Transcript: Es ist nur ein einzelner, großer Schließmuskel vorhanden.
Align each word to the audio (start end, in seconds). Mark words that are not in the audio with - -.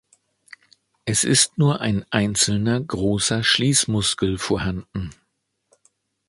Es 1.05 1.23
ist 1.23 1.59
nur 1.59 1.79
ein 1.79 2.03
einzelner, 2.09 2.79
großer 2.81 3.43
Schließmuskel 3.43 4.39
vorhanden. 4.39 5.11